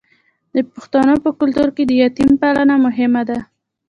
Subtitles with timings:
[0.55, 3.37] د پښتنو په کلتور کې د یتیم پالنه مهمه ده.